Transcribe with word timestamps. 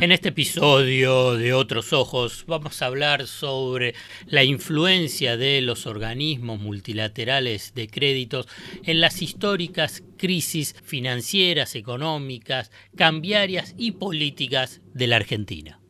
En 0.00 0.12
este 0.12 0.30
episodio 0.30 1.34
de 1.36 1.52
Otros 1.52 1.92
Ojos 1.92 2.46
vamos 2.48 2.80
a 2.80 2.86
hablar 2.86 3.26
sobre 3.26 3.94
la 4.24 4.42
influencia 4.42 5.36
de 5.36 5.60
los 5.60 5.84
organismos 5.84 6.58
multilaterales 6.58 7.74
de 7.74 7.86
créditos 7.86 8.48
en 8.84 9.02
las 9.02 9.20
históricas 9.20 10.02
crisis 10.16 10.74
financieras, 10.84 11.74
económicas, 11.74 12.70
cambiarias 12.96 13.74
y 13.76 13.92
políticas 13.92 14.80
de 14.94 15.06
la 15.06 15.16
Argentina. 15.16 15.80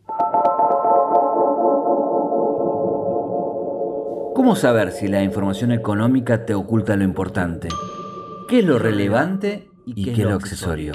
¿Cómo 4.35 4.57
saber 4.57 4.91
si 4.91 5.07
la 5.07 5.23
información 5.23 5.71
económica 5.71 6.45
te 6.45 6.55
oculta 6.55 6.97
lo 6.97 7.05
importante? 7.05 7.69
¿Qué 8.49 8.59
es 8.59 8.65
lo 8.65 8.81
relevante 8.81 9.69
y 9.87 10.07
qué 10.07 10.11
es 10.11 10.19
lo 10.19 10.35
accesorio? 10.35 10.95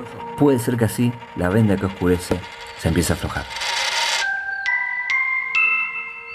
puede 0.41 0.57
ser 0.57 0.75
que 0.75 0.85
así 0.85 1.11
la 1.35 1.49
venda 1.49 1.77
que 1.77 1.85
oscurece 1.85 2.39
se 2.79 2.87
empiece 2.87 3.13
a 3.13 3.15
aflojar. 3.15 3.45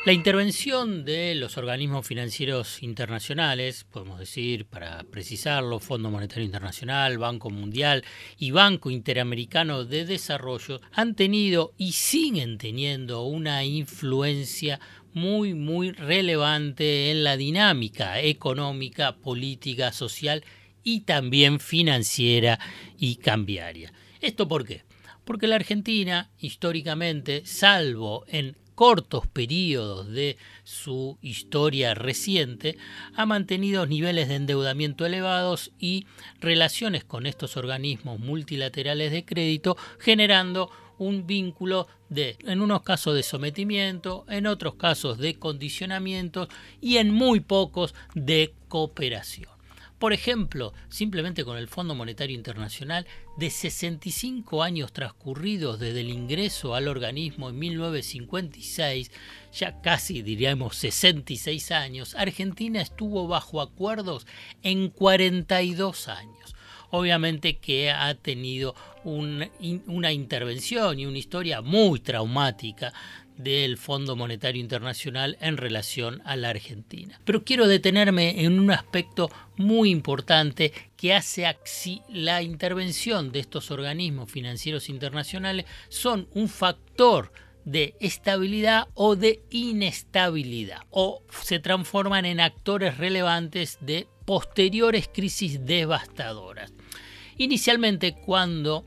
La 0.04 0.12
intervención 0.12 1.04
de 1.04 1.34
los 1.34 1.58
organismos 1.58 2.06
financieros 2.06 2.84
internacionales, 2.84 3.82
podemos 3.82 4.20
decir, 4.20 4.66
para 4.66 5.02
precisarlo, 5.10 5.80
Fondo 5.80 6.12
Monetario 6.12 6.44
Internacional, 6.44 7.18
Banco 7.18 7.50
Mundial 7.50 8.04
y 8.38 8.52
Banco 8.52 8.92
Interamericano 8.92 9.84
de 9.84 10.04
Desarrollo, 10.04 10.80
han 10.92 11.16
tenido 11.16 11.72
y 11.76 11.90
siguen 11.90 12.58
teniendo 12.58 13.24
una 13.24 13.64
influencia 13.64 14.78
muy, 15.14 15.54
muy 15.54 15.90
relevante 15.90 17.10
en 17.10 17.24
la 17.24 17.36
dinámica 17.36 18.20
económica, 18.20 19.16
política, 19.16 19.90
social 19.90 20.44
y 20.84 21.00
también 21.00 21.58
financiera 21.58 22.60
y 22.96 23.16
cambiaria. 23.16 23.92
¿Esto 24.20 24.48
por 24.48 24.66
qué? 24.66 24.84
Porque 25.24 25.46
la 25.46 25.56
Argentina, 25.56 26.30
históricamente, 26.38 27.42
salvo 27.44 28.24
en 28.28 28.56
cortos 28.76 29.26
periodos 29.26 30.08
de 30.08 30.36
su 30.62 31.18
historia 31.22 31.94
reciente, 31.94 32.76
ha 33.14 33.26
mantenido 33.26 33.86
niveles 33.86 34.28
de 34.28 34.36
endeudamiento 34.36 35.06
elevados 35.06 35.72
y 35.78 36.06
relaciones 36.40 37.02
con 37.02 37.26
estos 37.26 37.56
organismos 37.56 38.20
multilaterales 38.20 39.10
de 39.10 39.24
crédito, 39.24 39.76
generando 39.98 40.70
un 40.98 41.26
vínculo 41.26 41.88
de, 42.08 42.36
en 42.40 42.60
unos 42.60 42.82
casos 42.82 43.14
de 43.14 43.22
sometimiento, 43.22 44.24
en 44.28 44.46
otros 44.46 44.74
casos 44.74 45.18
de 45.18 45.38
condicionamiento 45.38 46.48
y 46.80 46.98
en 46.98 47.10
muy 47.10 47.40
pocos 47.40 47.94
de 48.14 48.54
cooperación. 48.68 49.55
Por 49.98 50.12
ejemplo, 50.12 50.74
simplemente 50.90 51.42
con 51.44 51.56
el 51.56 51.68
Fondo 51.68 51.94
Monetario 51.94 52.36
Internacional, 52.36 53.06
de 53.38 53.48
65 53.48 54.62
años 54.62 54.92
transcurridos 54.92 55.80
desde 55.80 56.02
el 56.02 56.10
ingreso 56.10 56.74
al 56.74 56.88
organismo 56.88 57.48
en 57.48 57.58
1956, 57.58 59.10
ya 59.54 59.80
casi 59.80 60.20
diríamos 60.20 60.76
66 60.76 61.70
años, 61.72 62.14
Argentina 62.14 62.82
estuvo 62.82 63.26
bajo 63.26 63.62
acuerdos 63.62 64.26
en 64.62 64.90
42 64.90 66.08
años. 66.08 66.54
Obviamente 66.90 67.56
que 67.56 67.90
ha 67.90 68.14
tenido 68.14 68.74
una 69.02 70.12
intervención 70.12 71.00
y 71.00 71.06
una 71.06 71.18
historia 71.18 71.60
muy 71.60 72.00
traumática 72.00 72.92
del 73.36 73.76
Fondo 73.76 74.16
Monetario 74.16 74.60
Internacional 74.60 75.36
en 75.40 75.56
relación 75.56 76.22
a 76.24 76.36
la 76.36 76.50
Argentina. 76.50 77.20
Pero 77.24 77.44
quiero 77.44 77.66
detenerme 77.66 78.44
en 78.44 78.58
un 78.58 78.70
aspecto 78.70 79.30
muy 79.56 79.90
importante 79.90 80.72
que 80.96 81.14
hace 81.14 81.46
a 81.46 81.56
la 82.08 82.42
intervención 82.42 83.32
de 83.32 83.40
estos 83.40 83.70
organismos 83.70 84.30
financieros 84.30 84.88
internacionales 84.88 85.66
son 85.88 86.28
un 86.34 86.48
factor 86.48 87.32
de 87.64 87.94
estabilidad 88.00 88.88
o 88.94 89.16
de 89.16 89.42
inestabilidad 89.50 90.82
o 90.90 91.22
se 91.42 91.58
transforman 91.58 92.24
en 92.24 92.40
actores 92.40 92.96
relevantes 92.96 93.78
de 93.80 94.06
posteriores 94.24 95.08
crisis 95.12 95.66
devastadoras. 95.66 96.72
Inicialmente 97.38 98.14
cuando 98.14 98.86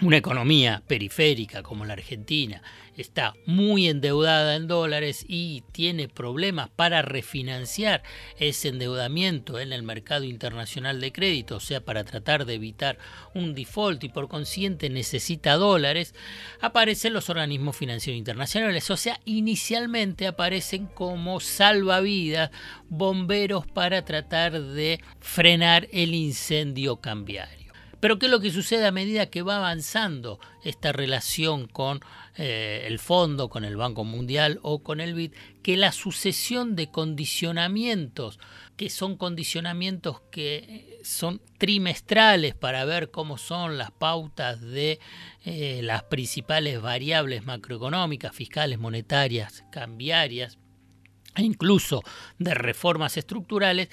una 0.00 0.16
economía 0.16 0.82
periférica 0.86 1.62
como 1.62 1.84
la 1.84 1.94
Argentina 1.94 2.62
está 2.98 3.34
muy 3.46 3.88
endeudada 3.88 4.56
en 4.56 4.66
dólares 4.66 5.24
y 5.26 5.62
tiene 5.72 6.08
problemas 6.08 6.68
para 6.70 7.02
refinanciar 7.02 8.02
ese 8.38 8.68
endeudamiento 8.68 9.58
en 9.60 9.72
el 9.72 9.82
mercado 9.82 10.24
internacional 10.24 11.00
de 11.00 11.12
crédito, 11.12 11.56
o 11.56 11.60
sea, 11.60 11.80
para 11.80 12.04
tratar 12.04 12.44
de 12.44 12.54
evitar 12.54 12.98
un 13.34 13.54
default 13.54 14.04
y 14.04 14.08
por 14.08 14.28
consiguiente 14.28 14.90
necesita 14.90 15.54
dólares, 15.54 16.14
aparecen 16.60 17.12
los 17.12 17.30
organismos 17.30 17.76
financieros 17.76 18.18
internacionales, 18.18 18.90
o 18.90 18.96
sea, 18.96 19.20
inicialmente 19.24 20.26
aparecen 20.26 20.86
como 20.86 21.40
salvavidas, 21.40 22.50
bomberos 22.88 23.66
para 23.66 24.04
tratar 24.04 24.60
de 24.60 25.00
frenar 25.20 25.88
el 25.92 26.14
incendio 26.14 26.96
cambiario. 26.96 27.57
Pero 28.00 28.18
¿qué 28.18 28.26
es 28.26 28.32
lo 28.32 28.40
que 28.40 28.52
sucede 28.52 28.86
a 28.86 28.92
medida 28.92 29.26
que 29.26 29.42
va 29.42 29.56
avanzando 29.56 30.38
esta 30.62 30.92
relación 30.92 31.66
con 31.66 32.00
eh, 32.36 32.84
el 32.86 32.98
fondo, 32.98 33.48
con 33.48 33.64
el 33.64 33.76
Banco 33.76 34.04
Mundial 34.04 34.60
o 34.62 34.82
con 34.82 35.00
el 35.00 35.14
BID? 35.14 35.32
Que 35.62 35.76
la 35.76 35.90
sucesión 35.90 36.76
de 36.76 36.90
condicionamientos, 36.90 38.38
que 38.76 38.88
son 38.88 39.16
condicionamientos 39.16 40.20
que 40.30 41.00
son 41.02 41.40
trimestrales 41.58 42.54
para 42.54 42.84
ver 42.84 43.10
cómo 43.10 43.38
son 43.38 43.78
las 43.78 43.90
pautas 43.90 44.60
de 44.60 45.00
eh, 45.44 45.80
las 45.82 46.04
principales 46.04 46.80
variables 46.80 47.44
macroeconómicas, 47.44 48.34
fiscales, 48.34 48.78
monetarias, 48.78 49.64
cambiarias, 49.72 50.58
e 51.34 51.42
incluso 51.42 52.02
de 52.38 52.54
reformas 52.54 53.16
estructurales, 53.16 53.88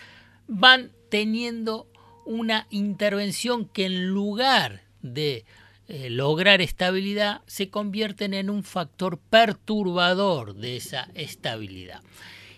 van 0.47 0.91
teniendo 1.09 1.87
una 2.25 2.67
intervención 2.69 3.65
que 3.65 3.85
en 3.85 4.07
lugar 4.07 4.83
de 5.01 5.45
eh, 5.87 6.09
lograr 6.09 6.61
estabilidad 6.61 7.41
se 7.45 7.69
convierten 7.69 8.33
en 8.33 8.49
un 8.49 8.63
factor 8.63 9.19
perturbador 9.19 10.55
de 10.55 10.77
esa 10.77 11.09
estabilidad. 11.13 12.01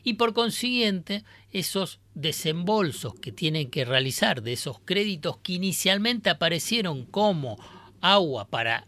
Y 0.04 0.14
por 0.14 0.34
consiguiente, 0.34 1.26
esos 1.52 2.00
desembolsos 2.14 3.16
que 3.16 3.34
tienen 3.34 3.70
que 3.70 3.84
realizar 3.84 4.42
de 4.42 4.54
esos 4.54 4.80
créditos 4.80 5.38
que 5.40 5.54
inicialmente 5.54 6.30
aparecieron 6.30 7.06
como 7.06 7.58
agua 8.00 8.48
para 8.48 8.88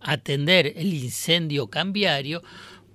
atender 0.00 0.72
el 0.76 0.92
incendio 0.92 1.68
cambiario, 1.68 2.42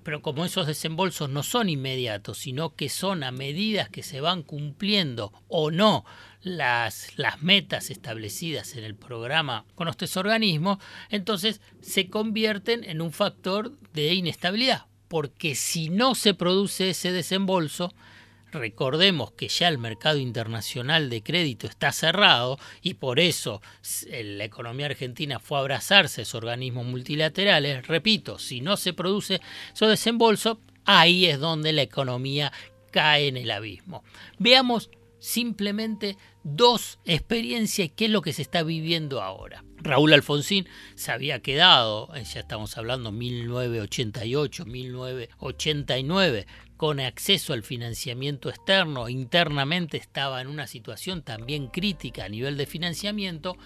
pero 0.04 0.22
como 0.22 0.44
esos 0.44 0.68
desembolsos 0.68 1.30
no 1.30 1.44
son 1.44 1.70
inmediatos, 1.70 2.40
sino 2.40 2.76
que 2.76 2.90
son 2.90 3.24
a 3.24 3.32
medidas 3.32 3.88
que 3.90 4.04
se 4.04 4.20
van 4.20 4.44
cumpliendo 4.44 5.32
o 5.48 5.72
no 5.72 6.04
las, 6.42 7.14
metas 7.42 7.90
establecidas 7.90 8.76
en 8.76 8.84
el 8.84 8.96
programa 8.96 9.66
con 9.76 9.88
estos 9.88 10.18
organismos, 10.18 10.80
entonces 11.10 11.62
se 11.82 12.10
convierten 12.10 12.84
en 12.84 13.02
un 13.02 13.12
factor 13.12 13.72
de 13.94 14.14
inestabilidad, 14.14 14.86
porque 15.08 15.56
si 15.56 15.90
no 15.90 16.16
se 16.16 16.34
produce 16.34 16.90
ese 16.90 17.12
desembolso, 17.12 17.94
Recordemos 18.52 19.32
que 19.32 19.48
ya 19.48 19.70
el 19.70 19.78
mercado 19.78 20.18
internacional 20.18 21.10
de 21.10 21.24
crédito 21.24 21.68
está 21.68 21.94
cerrado 21.94 22.60
y 22.82 22.96
por 22.96 23.20
eso 23.20 23.62
la 24.12 24.44
economía 24.44 24.88
argentina 24.88 25.40
fue 25.40 25.58
a 25.58 25.62
abrazarse 25.62 26.20
a 26.20 26.24
esos 26.24 26.36
organismos 26.36 26.86
multilaterales. 26.86 27.88
Repito, 27.88 28.40
si 28.40 28.60
no 28.60 28.76
se 28.76 28.92
produce 28.92 29.40
ese 29.74 29.86
desembolso, 29.86 30.60
ahí 30.84 31.28
es 31.28 31.40
donde 31.40 31.72
la 31.72 31.84
economía 31.84 32.52
cae 32.92 33.30
en 33.30 33.38
el 33.38 33.52
abismo. 33.52 34.04
Veamos 34.38 34.90
simplemente 35.18 36.18
dos 36.44 37.00
experiencias 37.06 37.88
y 37.88 37.90
qué 37.90 38.06
es 38.06 38.12
lo 38.12 38.22
que 38.22 38.34
se 38.34 38.42
está 38.42 38.64
viviendo 38.64 39.22
ahora. 39.22 39.64
Raúl 39.78 40.14
Alfonsín 40.14 40.68
se 40.96 41.12
había 41.12 41.42
quedado, 41.42 42.14
eh, 42.16 42.24
ya 42.24 42.42
estamos 42.42 42.78
hablando 42.78 43.12
1988, 43.12 44.66
1989, 44.66 46.48
con 46.78 47.00
acceso 47.00 47.54
al 47.54 47.64
financiamiento 47.64 48.50
externo, 48.50 49.10
internamente 49.10 49.98
estaba 49.98 50.42
en 50.42 50.48
una 50.48 50.68
situación 50.68 51.22
también 51.22 51.68
crítica 51.68 52.26
a 52.26 52.30
nivel 52.30 52.58
de 52.58 52.66
financiamiento, 52.66 53.58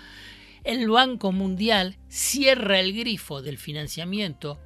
el 0.63 0.89
Banco 0.89 1.31
Mundial 1.31 1.97
cierra 2.09 2.79
el 2.79 2.93
grifo 2.93 3.41
del 3.41 3.57
financiamiento 3.57 4.59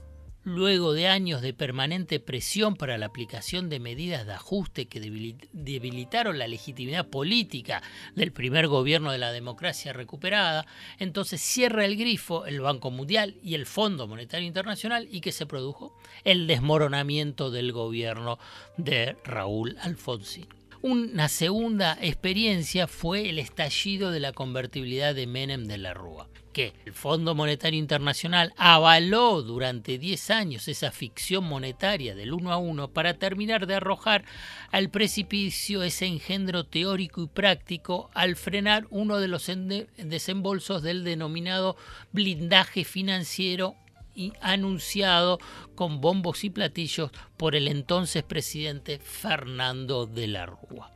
luego 0.50 0.94
de 0.94 1.08
años 1.08 1.42
de 1.42 1.54
permanente 1.54 2.20
presión 2.20 2.76
para 2.76 2.98
la 2.98 3.06
aplicación 3.08 3.70
de 3.70 3.80
medidas 3.80 4.26
de 4.26 4.34
ajuste 4.34 4.88
que 4.88 5.00
debilitaron 5.00 6.38
la 6.38 6.48
legitimidad 6.48 7.08
política 7.08 7.82
del 8.16 8.32
primer 8.32 8.68
gobierno 8.68 9.12
de 9.12 9.18
la 9.18 9.32
democracia 9.32 9.94
recuperada, 9.94 10.66
entonces 10.98 11.42
cierra 11.42 11.86
el 11.86 11.96
grifo 11.98 12.46
el 12.46 12.62
Banco 12.62 12.92
Mundial 12.92 13.36
y 13.44 13.56
el 13.56 13.66
Fondo 13.66 14.08
Monetario 14.08 14.48
Internacional 14.48 15.08
y 15.10 15.22
que 15.22 15.32
se 15.32 15.46
produjo 15.46 15.98
el 16.24 16.48
desmoronamiento 16.48 17.52
del 17.52 17.72
gobierno 17.72 18.40
de 18.78 19.16
Raúl 19.24 19.78
Alfonsín. 19.82 20.59
Una 20.82 21.28
segunda 21.28 21.98
experiencia 22.00 22.88
fue 22.88 23.30
el 23.30 23.38
estallido 23.38 24.12
de 24.12 24.22
la 24.22 24.32
convertibilidad 24.32 25.14
de 25.14 25.28
Menem 25.28 25.66
de 25.66 25.78
la 25.78 25.94
Rúa 25.94 26.30
que 26.54 26.74
el 26.86 26.94
Fondo 26.94 27.36
Monetario 27.36 27.78
Internacional 27.78 28.54
avaló 28.58 29.42
durante 29.42 29.98
10 29.98 30.32
años 30.32 30.68
esa 30.68 30.92
ficción 30.92 31.44
monetaria 31.44 32.16
del 32.16 32.34
uno 32.34 32.52
a 32.52 32.58
uno 32.58 32.88
para 32.88 33.16
terminar 33.16 33.68
de 33.68 33.76
arrojar 33.76 34.24
al 34.72 34.90
precipicio 34.90 35.84
ese 35.84 36.06
engendro 36.06 36.64
teórico 36.64 37.22
y 37.22 37.28
práctico 37.28 38.10
al 38.14 38.36
frenar 38.36 38.88
uno 38.90 39.18
de 39.20 39.28
los 39.28 39.52
desembolsos 39.98 40.82
del 40.82 41.04
denominado 41.04 41.76
blindaje 42.12 42.84
financiero 42.84 43.76
y 44.16 44.34
anunciado 44.42 45.40
con 45.76 46.02
bombos 46.02 46.44
y 46.44 46.50
platillos 46.50 47.12
por 47.38 47.56
el 47.56 47.68
entonces 47.68 48.24
presidente 48.24 49.00
Fernando 49.00 50.06
de 50.06 50.28
la 50.28 50.46
Rúa. 50.46 50.92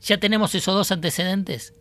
Ya 0.00 0.18
tenemos 0.18 0.54
esos 0.54 0.74
dos 0.74 0.92
antecedentes 0.92 1.74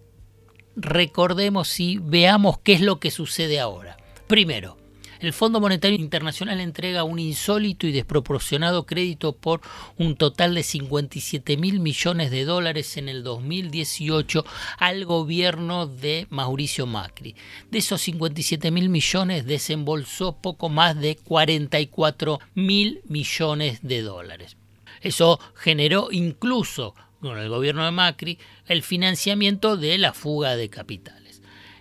recordemos 0.76 1.80
y 1.80 1.98
veamos 1.98 2.60
qué 2.60 2.74
es 2.74 2.82
lo 2.82 3.00
que 3.00 3.12
sucede 3.12 3.60
ahora. 3.60 3.98
Primero, 4.28 4.78
el 5.20 5.34
Fondo 5.34 5.60
Monetario 5.60 5.98
Internacional 5.98 6.62
entrega 6.62 7.04
un 7.04 7.20
insólito 7.20 7.88
y 7.88 7.92
desproporcionado 7.92 8.86
crédito 8.86 9.34
por 9.34 9.62
un 9.98 10.16
total 10.16 10.56
de 10.56 10.64
57 10.64 11.58
mil 11.58 11.80
millones 11.80 12.32
de 12.32 12.46
dólares 12.46 12.96
en 12.98 13.10
el 13.10 13.24
2018 13.24 14.46
al 14.78 15.06
gobierno 15.06 15.88
de 15.88 16.28
Mauricio 16.30 16.86
Macri. 16.86 17.36
De 17.70 17.80
esos 17.80 18.02
57 18.02 18.72
mil 18.72 18.90
millones 18.90 19.46
desembolsó 19.46 20.38
poco 20.38 20.70
más 20.70 20.98
de 21.00 21.18
44 21.18 22.40
mil 22.56 23.02
millones 23.08 23.80
de 23.82 24.02
dólares. 24.02 24.56
Eso 25.02 25.40
generó 25.56 26.10
incluso 26.12 26.96
con 27.20 27.38
el 27.38 27.50
gobierno 27.50 27.84
de 27.84 27.92
Macri 27.92 28.38
el 28.68 28.84
financiamiento 28.84 29.76
de 29.76 29.98
la 29.98 30.14
fuga 30.14 30.56
de 30.56 30.70
capitales. 30.70 31.29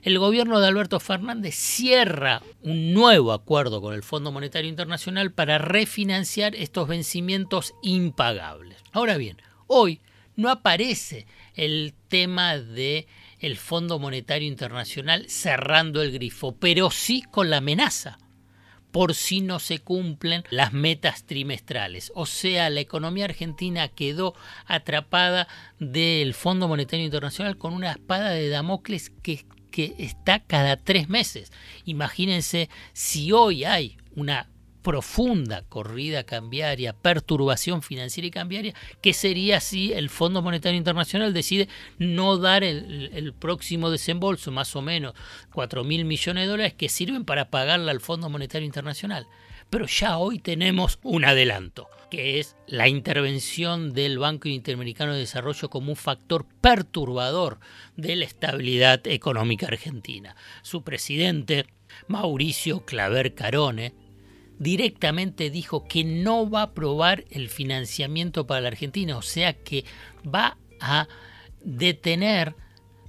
El 0.03 0.19
gobierno 0.19 0.61
de 0.61 0.69
Alberto 0.69 1.01
Fernández 1.01 1.55
cierra 1.57 2.43
un 2.63 2.93
nuevo 2.93 3.33
acuerdo 3.33 3.81
con 3.81 3.95
el 3.95 4.03
Fondo 4.03 4.31
Monetario 4.31 4.69
Internacional 4.71 5.33
para 5.33 5.59
refinanciar 5.59 6.55
estos 6.55 6.87
vencimientos 6.87 7.75
impagables. 7.83 8.79
Ahora 8.93 9.17
bien, 9.17 9.39
hoy 9.67 10.01
no 10.37 10.51
aparece 10.51 11.27
el 11.55 11.95
tema 12.09 12.59
de 12.59 13.09
el 13.41 13.57
Fondo 13.57 13.99
Monetario 13.99 14.47
Internacional 14.47 15.29
cerrando 15.29 16.01
el 16.01 16.13
grifo, 16.13 16.57
pero 16.57 16.91
sí 16.91 17.23
con 17.23 17.51
la 17.51 17.57
amenaza 17.57 18.19
por 18.93 19.15
si 19.15 19.41
no 19.41 19.59
se 19.59 19.81
cumplen 19.81 20.45
las 20.51 20.73
metas 20.73 21.25
trimestrales. 21.25 22.11
O 22.15 22.25
sea, 22.25 22.71
la 22.71 22.81
economía 22.81 23.27
argentina 23.27 23.89
quedó 23.89 24.35
atrapada 24.67 25.49
del 25.79 26.35
Fondo 26.35 26.69
Monetario 26.69 27.05
Internacional 27.05 27.59
con 27.59 27.75
una 27.75 27.91
espada 27.91 28.31
de 28.31 28.49
Damocles 28.49 29.11
que, 29.23 29.45
que 29.79 29.95
está 29.97 30.41
cada 30.41 30.77
tres 30.77 31.09
meses. 31.09 31.53
Imagínense 31.85 32.69
si 32.95 33.31
hoy 33.31 33.63
hay 33.63 33.97
una 34.17 34.49
profunda 34.83 35.63
corrida 35.69 36.25
cambiaria, 36.25 36.95
perturbación 36.95 37.81
financiera 37.81 38.27
y 38.27 38.33
cambiaria, 38.33 38.75
que 39.01 39.13
sería 39.13 39.61
si 39.61 39.93
el 39.93 40.11
Fondo 40.11 40.43
Monetario 40.43 40.77
Internacional 40.77 41.33
decide 41.33 41.69
no 41.97 42.39
dar 42.39 42.65
el, 42.65 43.33
próximo 43.39 43.89
desembolso, 43.93 44.51
más 44.51 44.75
o 44.75 44.83
menos 44.83 45.15
4 45.53 45.85
mil 45.85 46.05
millones 46.05 46.43
de 46.43 46.51
dólares, 46.51 46.75
que 46.75 46.89
sirven 46.89 47.25
para 47.25 47.49
pagarle 47.49 47.93
al 47.93 48.01
Fondo 48.01 48.29
Monetario 48.29 48.67
Internacional. 48.67 49.29
Pero 49.71 49.87
ya 49.87 50.19
hoy 50.19 50.39
tenemos 50.39 50.99
un 51.03 51.25
adelanto, 51.25 51.89
que 52.11 52.39
es 52.39 52.57
la 52.67 52.89
intervención 52.89 53.93
del 53.93 54.19
Banco 54.19 54.49
Interamericano 54.49 55.13
de 55.13 55.21
Desarrollo 55.21 55.69
como 55.69 55.91
un 55.91 55.97
factor 55.97 56.47
perturbador 56.61 57.59
de 57.97 58.17
la 58.17 58.25
estabilidad 58.25 59.07
económica 59.07 59.67
argentina. 59.67 60.37
Su 60.63 60.83
presidente, 60.83 61.67
Mauricio 62.07 62.85
Claver 62.87 63.35
Carone, 63.35 63.95
directamente 64.59 65.51
dijo 65.51 65.85
que 65.85 66.03
no 66.03 66.49
va 66.49 66.61
a 66.61 66.65
aprobar 66.65 67.25
el 67.31 67.49
financiamiento 67.49 68.47
para 68.47 68.63
la 68.63 68.69
Argentina, 68.69 69.17
o 69.17 69.23
sea 69.23 69.53
que 69.53 69.85
va 70.27 70.57
a 70.81 71.09
detener 71.63 72.55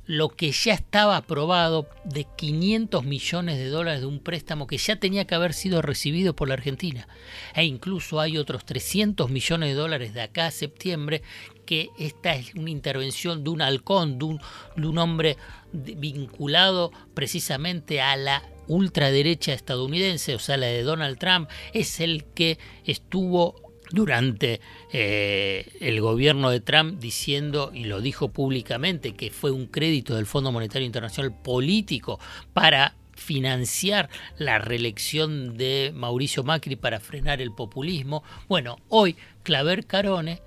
lo 0.09 0.29
que 0.29 0.51
ya 0.51 0.73
estaba 0.73 1.17
aprobado 1.17 1.87
de 2.03 2.25
500 2.35 3.05
millones 3.05 3.59
de 3.59 3.67
dólares 3.67 4.01
de 4.01 4.07
un 4.07 4.19
préstamo 4.19 4.65
que 4.65 4.79
ya 4.79 4.95
tenía 4.95 5.27
que 5.27 5.35
haber 5.35 5.53
sido 5.53 5.83
recibido 5.83 6.35
por 6.35 6.47
la 6.47 6.55
Argentina. 6.55 7.07
E 7.53 7.63
incluso 7.65 8.19
hay 8.19 8.39
otros 8.39 8.65
300 8.65 9.29
millones 9.29 9.69
de 9.69 9.75
dólares 9.75 10.15
de 10.15 10.21
acá 10.21 10.47
a 10.47 10.51
septiembre 10.51 11.21
que 11.63 11.89
esta 11.99 12.33
es 12.33 12.55
una 12.55 12.71
intervención 12.71 13.43
de 13.43 13.51
un 13.51 13.61
halcón, 13.61 14.17
de 14.17 14.25
un, 14.25 14.41
de 14.75 14.87
un 14.87 14.97
hombre 14.97 15.37
vinculado 15.71 16.91
precisamente 17.13 18.01
a 18.01 18.15
la 18.15 18.41
ultraderecha 18.65 19.53
estadounidense, 19.53 20.33
o 20.33 20.39
sea, 20.39 20.57
la 20.57 20.65
de 20.65 20.81
Donald 20.81 21.19
Trump, 21.19 21.51
es 21.71 21.99
el 21.99 22.25
que 22.33 22.57
estuvo 22.83 23.68
durante 23.91 24.61
eh, 24.91 25.71
el 25.79 26.01
gobierno 26.01 26.49
de 26.49 26.59
Trump 26.59 26.99
diciendo, 26.99 27.71
y 27.73 27.85
lo 27.85 28.01
dijo 28.01 28.29
públicamente, 28.29 29.13
que 29.13 29.31
fue 29.31 29.51
un 29.51 29.67
crédito 29.67 30.15
del 30.15 30.25
Fondo 30.25 30.51
Monetario 30.51 30.85
Internacional 30.85 31.33
político 31.41 32.19
para 32.53 32.95
financiar 33.15 34.09
la 34.37 34.59
reelección 34.59 35.57
de 35.57 35.91
Mauricio 35.93 36.43
Macri 36.43 36.75
para 36.75 36.99
frenar 36.99 37.41
el 37.41 37.51
populismo. 37.51 38.23
Bueno, 38.47 38.77
hoy 38.87 39.15
Claver 39.43 39.85
Carone 39.85 40.41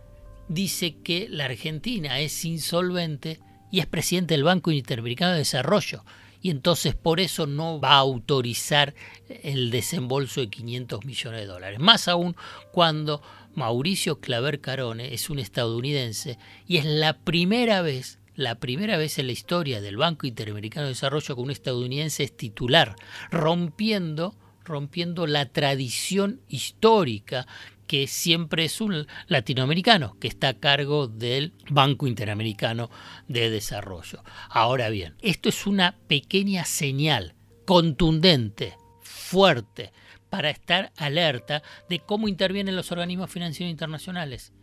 dice 0.49 0.97
que 1.05 1.29
la 1.29 1.45
Argentina 1.45 2.19
es 2.21 2.45
insolvente 2.45 3.41
y 3.71 3.81
es 3.81 3.87
presidente 3.87 4.35
del 4.35 4.45
Banco 4.45 4.71
Interamericano 4.71 5.33
de 5.33 5.39
Desarrollo 5.39 6.05
y 6.43 6.51
entonces 6.51 6.95
por 6.95 7.21
eso 7.21 7.47
no 7.47 7.81
va 7.81 7.93
a 7.93 7.99
autorizar 7.99 8.95
el 9.29 9.71
desembolso 9.71 10.41
de 10.41 10.51
500 10.51 11.05
millones 11.05 11.41
de 11.41 11.47
dólares. 11.47 11.79
Más 11.79 12.09
aún 12.09 12.37
cuando 12.73 13.23
Mauricio 13.55 14.21
Claver 14.21 14.61
Carone 14.61 15.15
es 15.15 15.31
un 15.31 15.39
estadounidense 15.39 16.39
y 16.67 16.79
es 16.79 16.85
la 16.85 17.19
primera 17.19 17.81
vez 17.81 18.19
la 18.35 18.55
primera 18.55 18.97
vez 18.97 19.19
en 19.19 19.27
la 19.27 19.33
historia 19.33 19.83
del 19.83 19.99
Banco 19.99 20.27
Interamericano 20.27 20.87
de 20.87 20.95
Desarrollo 20.95 21.35
que 21.35 21.41
un 21.43 21.51
estadounidense 21.51 22.23
es 22.23 22.35
titular, 22.35 22.97
rompiendo 23.31 24.35
rompiendo 24.65 25.27
la 25.27 25.47
tradición 25.47 26.41
histórica 26.49 27.47
que 27.93 28.07
siempre 28.07 28.65
es 28.65 28.81
un 28.81 29.07
latinoamericano 29.27 30.17
que 30.19 30.27
está 30.27 30.49
a 30.49 30.59
cargo 30.59 31.09
del 31.09 31.53
Banco 31.69 32.07
Interamericano 32.07 32.89
de 33.29 33.51
Desarrollo. 33.51 34.25
Ahora 34.49 34.89
bien, 34.89 35.15
esto 35.21 35.51
es 35.51 35.67
una 35.67 35.99
pequeña 36.09 36.65
señal 36.65 37.35
contundente, 37.67 38.79
fuerte, 39.03 39.93
para 40.31 40.49
estar 40.49 40.91
alerta 40.97 41.63
de 41.91 41.99
cómo 41.99 42.29
intervienen 42.29 42.77
los 42.77 42.93
organismos 42.93 43.31
financieros 43.31 43.71
internacionales 43.71 44.55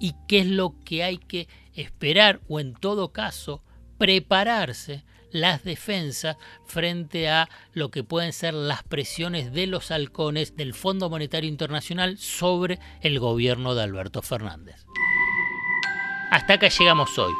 y 0.00 0.14
qué 0.26 0.38
es 0.38 0.46
lo 0.46 0.80
que 0.82 1.04
hay 1.04 1.18
que 1.18 1.48
esperar 1.74 2.40
o 2.48 2.60
en 2.60 2.72
todo 2.72 3.12
caso 3.12 3.62
prepararse 3.98 5.04
las 5.32 5.64
defensas 5.64 6.36
frente 6.64 7.28
a 7.28 7.48
lo 7.72 7.90
que 7.90 8.04
pueden 8.04 8.32
ser 8.32 8.54
las 8.54 8.82
presiones 8.82 9.52
de 9.52 9.66
los 9.66 9.90
halcones 9.90 10.56
del 10.56 10.74
Fondo 10.74 11.10
Monetario 11.10 11.48
Internacional 11.48 12.18
sobre 12.18 12.78
el 13.02 13.18
gobierno 13.18 13.74
de 13.74 13.82
Alberto 13.82 14.22
Fernández. 14.22 14.86
Hasta 16.30 16.54
acá 16.54 16.68
llegamos 16.68 17.18
hoy. 17.18 17.32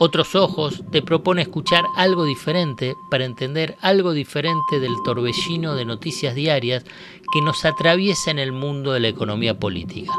Otros 0.00 0.36
Ojos 0.36 0.84
te 0.92 1.02
propone 1.02 1.42
escuchar 1.42 1.84
algo 1.96 2.24
diferente 2.24 2.94
para 3.10 3.24
entender 3.24 3.76
algo 3.80 4.12
diferente 4.12 4.78
del 4.78 4.94
torbellino 5.04 5.74
de 5.74 5.84
noticias 5.84 6.36
diarias 6.36 6.84
que 7.32 7.42
nos 7.42 7.64
atraviesa 7.64 8.30
en 8.30 8.38
el 8.38 8.52
mundo 8.52 8.92
de 8.92 9.00
la 9.00 9.08
economía 9.08 9.58
política. 9.58 10.12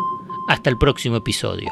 Hasta 0.50 0.70
el 0.70 0.78
próximo 0.78 1.16
episodio. 1.16 1.72